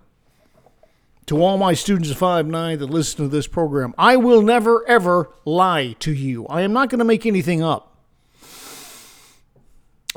to 1.27 1.43
all 1.43 1.59
my 1.59 1.75
students 1.75 2.11
of 2.11 2.17
5 2.17 2.47
9 2.47 2.79
that 2.79 2.87
listen 2.87 3.25
to 3.25 3.29
this 3.29 3.47
program. 3.47 3.95
I 3.99 4.17
will 4.17 4.43
never, 4.43 4.89
ever 4.89 5.31
lie 5.45 5.95
to 6.01 6.13
you. 6.13 6.47
I 6.47 6.63
am 6.63 6.73
not 6.73 6.89
going 6.89 7.01
to 7.01 7.05
make 7.05 7.27
anything 7.27 7.63
up. 7.63 7.96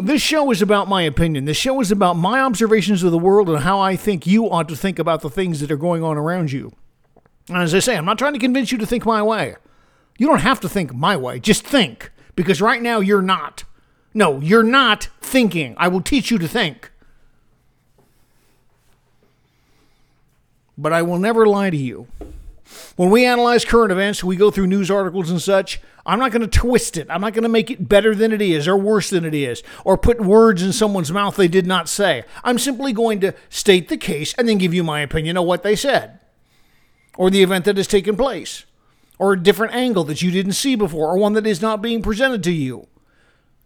This 0.02 0.22
show 0.22 0.50
is 0.50 0.62
about 0.62 0.88
my 0.88 1.02
opinion. 1.02 1.44
This 1.44 1.58
show 1.58 1.82
is 1.82 1.92
about 1.92 2.14
my 2.16 2.40
observations 2.40 3.04
of 3.04 3.12
the 3.12 3.18
world 3.18 3.50
and 3.50 3.60
how 3.60 3.80
I 3.80 3.98
think 3.98 4.26
you 4.26 4.50
ought 4.50 4.70
to 4.70 4.76
think 4.76 4.98
about 4.98 5.22
the 5.22 5.30
things 5.30 5.60
that 5.60 5.72
are 5.72 5.78
going 5.78 6.04
on 6.04 6.18
around 6.18 6.54
you. 6.54 6.72
And 7.50 7.58
as 7.58 7.76
I 7.76 7.80
say, 7.80 7.98
I'm 7.98 8.06
not 8.06 8.18
trying 8.18 8.34
to 8.34 8.40
convince 8.40 8.72
you 8.72 8.78
to 8.78 8.86
think 8.86 9.06
my 9.06 9.22
way. 9.22 9.56
You 10.18 10.28
don't 10.28 10.40
have 10.40 10.62
to 10.62 10.70
think 10.70 10.94
my 10.94 11.18
way. 11.18 11.40
Just 11.40 11.66
think. 11.66 12.12
Because 12.36 12.62
right 12.62 12.82
now 12.82 13.02
you're 13.02 13.22
not. 13.22 13.66
No, 14.14 14.40
you're 14.40 14.64
not 14.64 15.10
thinking. 15.20 15.76
I 15.78 15.90
will 15.90 16.02
teach 16.02 16.32
you 16.32 16.38
to 16.38 16.48
think. 16.48 16.92
But 20.78 20.94
I 20.94 21.02
will 21.02 21.20
never 21.20 21.46
lie 21.46 21.72
to 21.72 21.78
you. 21.78 22.08
When 22.96 23.10
we 23.10 23.26
analyze 23.26 23.66
current 23.66 23.92
events, 23.92 24.24
we 24.24 24.36
go 24.36 24.52
through 24.52 24.68
news 24.68 24.92
articles 24.92 25.30
and 25.30 25.42
such. 25.42 25.82
I'm 26.06 26.20
not 26.20 26.32
going 26.32 26.42
to 26.42 26.48
twist 26.48 26.98
it. 26.98 27.08
I'm 27.10 27.22
not 27.22 27.34
going 27.34 27.44
to 27.44 27.50
make 27.50 27.70
it 27.72 27.88
better 27.88 28.16
than 28.16 28.32
it 28.32 28.42
is 28.42 28.68
or 28.68 28.78
worse 28.78 29.10
than 29.10 29.26
it 29.26 29.34
is 29.34 29.64
or 29.86 29.98
put 29.98 30.22
words 30.22 30.64
in 30.64 30.74
someone's 30.74 31.12
mouth 31.12 31.36
they 31.36 31.48
did 31.48 31.68
not 31.68 31.88
say. 31.90 32.24
I'm 32.44 32.60
simply 32.60 32.94
going 32.94 33.20
to 33.22 33.34
state 33.50 33.90
the 33.90 33.98
case 33.98 34.34
and 34.38 34.48
then 34.48 34.58
give 34.58 34.74
you 34.74 34.84
my 34.84 35.02
opinion 35.02 35.38
of 35.38 35.46
what 35.46 35.64
they 35.64 35.76
said 35.76 36.20
or 37.18 37.30
the 37.30 37.44
event 37.44 37.66
that 37.66 37.78
has 37.78 37.88
taken 37.88 38.16
place 38.16 38.66
or 39.18 39.34
a 39.34 39.40
different 39.40 39.76
angle 39.76 40.04
that 40.06 40.22
you 40.22 40.32
didn't 40.32 40.54
see 40.54 40.76
before 40.76 41.12
or 41.12 41.18
one 41.18 41.34
that 41.34 41.46
is 41.46 41.62
not 41.62 41.82
being 41.82 42.02
presented 42.02 42.44
to 42.44 42.52
you. 42.52 42.88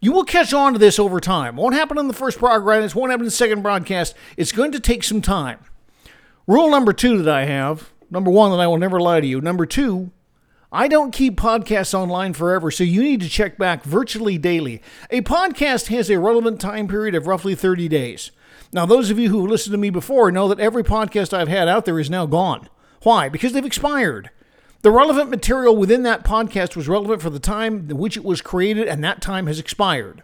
You 0.02 0.12
will 0.12 0.26
catch 0.26 0.54
on 0.54 0.74
to 0.74 0.80
this 0.80 1.00
over 1.00 1.22
time. 1.22 1.58
It 1.58 1.62
won't 1.62 1.76
happen 1.76 1.98
in 1.98 2.08
the 2.08 2.14
first 2.14 2.40
broadcast, 2.40 2.94
it 2.94 3.00
won't 3.00 3.12
happen 3.12 3.22
in 3.24 3.28
the 3.28 3.32
second 3.32 3.62
broadcast. 3.62 4.16
It's 4.36 4.52
going 4.52 4.74
to 4.74 4.80
take 4.80 5.04
some 5.04 5.22
time. 5.22 5.60
Rule 6.46 6.70
number 6.70 6.92
two 6.92 7.22
that 7.24 7.34
I 7.34 7.46
have 7.46 7.93
number 8.14 8.32
one, 8.32 8.52
that 8.52 8.60
I 8.60 8.68
will 8.68 8.78
never 8.78 9.02
lie 9.02 9.20
to 9.20 9.28
you. 9.28 9.42
Number 9.42 9.66
two, 9.66 10.12
I 10.72 10.88
don't 10.88 11.12
keep 11.12 11.36
podcasts 11.36 11.94
online 11.94 12.34
forever, 12.34 12.72
so 12.72 12.84
you 12.84 13.04
need 13.04 13.22
to 13.22 13.30
check 13.30 13.58
back 13.58 13.84
virtually 13.84 14.38
daily. 14.38 14.82
A 15.10 15.22
podcast 15.22 15.88
has 15.88 16.10
a 16.10 16.20
relevant 16.20 16.62
time 16.62 16.88
period 16.88 17.16
of 17.16 17.28
roughly 17.28 17.56
30 17.56 17.88
days. 17.90 18.32
Now, 18.72 18.86
those 18.86 19.10
of 19.10 19.20
you 19.20 19.30
who 19.30 19.42
have 19.42 19.50
listened 19.50 19.74
to 19.74 19.78
me 19.78 19.90
before 19.90 20.32
know 20.32 20.48
that 20.48 20.60
every 20.60 20.84
podcast 20.84 21.34
I've 21.34 21.48
had 21.48 21.68
out 21.68 21.86
there 21.86 22.00
is 22.00 22.10
now 22.10 22.26
gone. 22.26 22.70
Why? 23.02 23.30
Because 23.30 23.54
they've 23.54 23.66
expired. 23.66 24.30
The 24.82 24.92
relevant 24.92 25.30
material 25.30 25.76
within 25.76 26.04
that 26.04 26.24
podcast 26.24 26.76
was 26.76 26.88
relevant 26.88 27.22
for 27.22 27.30
the 27.30 27.40
time 27.40 27.88
in 27.90 27.98
which 27.98 28.18
it 28.18 28.24
was 28.24 28.42
created, 28.42 28.88
and 28.88 29.04
that 29.04 29.22
time 29.22 29.48
has 29.48 29.60
expired. 29.60 30.24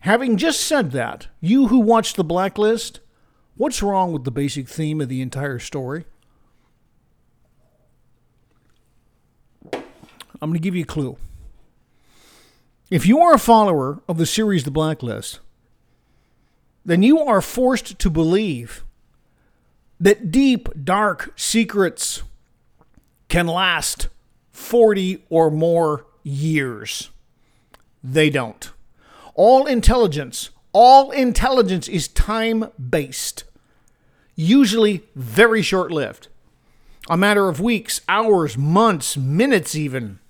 Having 0.00 0.36
just 0.36 0.60
said 0.60 0.92
that, 0.92 1.26
you 1.40 1.66
who 1.66 1.80
watched 1.80 2.16
The 2.16 2.24
Blacklist, 2.24 3.00
What's 3.58 3.82
wrong 3.82 4.12
with 4.12 4.22
the 4.22 4.30
basic 4.30 4.68
theme 4.68 5.00
of 5.00 5.08
the 5.08 5.20
entire 5.20 5.58
story? 5.58 6.04
I'm 9.72 10.50
going 10.50 10.52
to 10.52 10.60
give 10.60 10.76
you 10.76 10.84
a 10.84 10.86
clue. 10.86 11.16
If 12.88 13.04
you 13.04 13.18
are 13.18 13.34
a 13.34 13.38
follower 13.38 14.00
of 14.08 14.16
the 14.16 14.26
series 14.26 14.62
The 14.62 14.70
Blacklist, 14.70 15.40
then 16.84 17.02
you 17.02 17.18
are 17.18 17.40
forced 17.40 17.98
to 17.98 18.08
believe 18.08 18.84
that 19.98 20.30
deep, 20.30 20.68
dark 20.84 21.32
secrets 21.34 22.22
can 23.28 23.48
last 23.48 24.06
40 24.52 25.24
or 25.30 25.50
more 25.50 26.06
years. 26.22 27.10
They 28.04 28.30
don't. 28.30 28.70
All 29.34 29.66
intelligence, 29.66 30.50
all 30.72 31.10
intelligence 31.10 31.88
is 31.88 32.06
time 32.06 32.70
based 32.78 33.42
usually 34.38 35.02
very 35.16 35.60
short 35.62 35.90
lived. 35.90 36.28
A 37.10 37.16
matter 37.16 37.48
of 37.48 37.60
weeks, 37.60 38.00
hours, 38.08 38.56
months, 38.56 39.16
minutes, 39.16 39.74
even. 39.74 40.20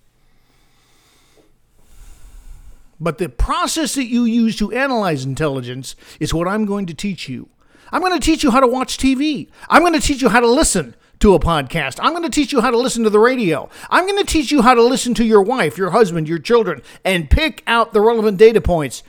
But 2.99 3.19
the 3.19 3.29
process 3.29 3.95
that 3.95 4.07
you 4.07 4.25
use 4.25 4.57
to 4.57 4.73
analyze 4.73 5.25
intelligence 5.25 5.95
is 6.19 6.33
what 6.33 6.49
I'm 6.49 6.65
going 6.65 6.87
to 6.87 6.95
teach 6.95 7.29
you. 7.29 7.49
I'm 7.93 8.01
going 8.01 8.19
to 8.19 8.25
teach 8.25 8.43
you 8.43 8.51
how 8.51 8.61
to 8.61 8.67
watch 8.67 8.97
TV. 8.97 9.49
I'm 9.69 9.83
going 9.83 9.93
to 9.93 10.01
teach 10.01 10.23
you 10.23 10.31
how 10.31 10.41
to 10.41 10.51
listen 10.51 10.95
to 11.21 11.35
a 11.35 11.41
podcast. 11.41 11.99
I'm 12.01 12.13
going 12.13 12.23
to 12.23 12.31
teach 12.31 12.53
you 12.53 12.61
how 12.61 12.71
to 12.71 12.79
listen 12.79 13.05
to 13.05 13.11
the 13.11 13.19
radio. 13.19 13.69
I'm 13.91 14.07
going 14.07 14.25
to 14.25 14.31
teach 14.31 14.51
you 14.51 14.63
how 14.63 14.75
to 14.75 14.83
listen 14.83 15.15
to 15.15 15.25
your 15.25 15.43
wife, 15.43 15.77
your 15.77 15.91
husband, 15.91 16.29
your 16.29 16.39
children, 16.39 16.81
and 17.05 17.31
pick 17.31 17.63
out 17.67 17.93
the 17.93 18.01
relevant 18.01 18.39
data 18.39 18.61
points. 18.61 19.03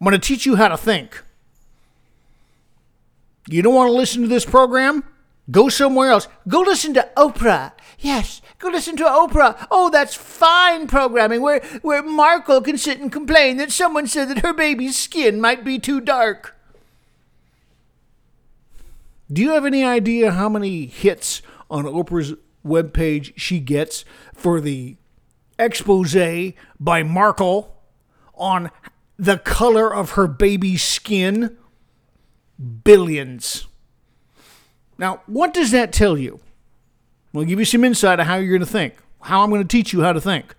I'm 0.00 0.04
going 0.04 0.18
to 0.18 0.26
teach 0.26 0.46
you 0.46 0.56
how 0.56 0.68
to 0.68 0.76
think. 0.76 1.22
You 3.48 3.62
don't 3.62 3.74
want 3.74 3.88
to 3.88 3.92
listen 3.96 4.22
to 4.22 4.28
this 4.28 4.44
program? 4.44 5.04
Go 5.50 5.68
somewhere 5.68 6.10
else. 6.10 6.28
Go 6.48 6.60
listen 6.60 6.94
to 6.94 7.08
Oprah. 7.16 7.72
Yes, 7.98 8.42
go 8.58 8.68
listen 8.68 8.96
to 8.96 9.04
Oprah. 9.04 9.66
Oh, 9.70 9.90
that's 9.90 10.14
fine 10.14 10.86
programming 10.86 11.40
where, 11.40 11.60
where 11.82 12.02
Markle 12.02 12.60
can 12.60 12.76
sit 12.76 13.00
and 13.00 13.10
complain 13.12 13.56
that 13.56 13.70
someone 13.70 14.06
said 14.06 14.28
that 14.28 14.44
her 14.44 14.52
baby's 14.52 14.96
skin 14.96 15.40
might 15.40 15.64
be 15.64 15.78
too 15.78 16.00
dark. 16.00 16.56
Do 19.32 19.42
you 19.42 19.50
have 19.50 19.64
any 19.64 19.84
idea 19.84 20.32
how 20.32 20.48
many 20.48 20.86
hits 20.86 21.42
on 21.70 21.84
Oprah's 21.84 22.34
webpage 22.64 23.32
she 23.36 23.60
gets 23.60 24.04
for 24.34 24.60
the 24.60 24.96
expose 25.58 26.16
by 26.78 27.02
Markle 27.02 27.76
on 28.34 28.70
the 29.16 29.38
color 29.38 29.92
of 29.92 30.10
her 30.12 30.26
baby's 30.26 30.82
skin? 30.82 31.56
Billions. 32.84 33.66
Now, 34.98 35.20
what 35.26 35.52
does 35.52 35.70
that 35.72 35.92
tell 35.92 36.16
you? 36.16 36.40
We'll 37.32 37.44
give 37.44 37.58
you 37.58 37.64
some 37.64 37.84
insight 37.84 38.18
on 38.18 38.26
how 38.26 38.36
you're 38.36 38.56
going 38.56 38.60
to 38.60 38.66
think, 38.66 38.94
how 39.20 39.42
I'm 39.42 39.50
going 39.50 39.62
to 39.62 39.68
teach 39.68 39.92
you 39.92 40.00
how 40.00 40.12
to 40.12 40.20
think. 40.20 40.54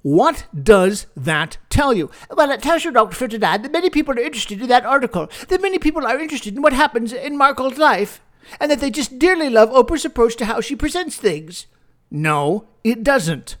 What 0.00 0.46
does 0.58 1.06
that 1.16 1.58
tell 1.70 1.94
you? 1.94 2.10
Well, 2.30 2.50
it 2.50 2.62
tells 2.62 2.84
you, 2.84 2.90
Dr. 2.90 3.14
59, 3.14 3.62
that 3.62 3.70
many 3.72 3.90
people 3.90 4.14
are 4.14 4.22
interested 4.22 4.60
in 4.60 4.68
that 4.68 4.86
article, 4.86 5.30
that 5.48 5.62
many 5.62 5.78
people 5.78 6.06
are 6.06 6.18
interested 6.18 6.56
in 6.56 6.62
what 6.62 6.72
happens 6.72 7.12
in 7.12 7.38
Markle's 7.38 7.78
life, 7.78 8.20
and 8.58 8.70
that 8.70 8.80
they 8.80 8.90
just 8.90 9.18
dearly 9.18 9.48
love 9.48 9.70
Oprah's 9.70 10.04
approach 10.04 10.36
to 10.36 10.46
how 10.46 10.60
she 10.60 10.74
presents 10.74 11.16
things. 11.16 11.66
No, 12.10 12.66
it 12.82 13.04
doesn't. 13.04 13.56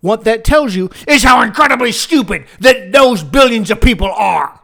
What 0.00 0.24
that 0.24 0.44
tells 0.44 0.74
you 0.74 0.90
is 1.08 1.22
how 1.22 1.40
incredibly 1.42 1.92
stupid 1.92 2.46
that 2.60 2.92
those 2.92 3.22
billions 3.22 3.70
of 3.70 3.80
people 3.80 4.12
are. 4.12 4.60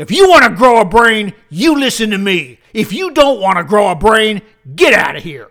If 0.00 0.10
you 0.10 0.30
want 0.30 0.44
to 0.44 0.56
grow 0.56 0.80
a 0.80 0.84
brain, 0.86 1.34
you 1.50 1.78
listen 1.78 2.08
to 2.08 2.16
me. 2.16 2.58
If 2.72 2.90
you 2.90 3.10
don't 3.10 3.38
want 3.38 3.58
to 3.58 3.64
grow 3.64 3.90
a 3.90 3.94
brain, 3.94 4.40
get 4.74 4.94
out 4.94 5.14
of 5.14 5.22
here. 5.22 5.50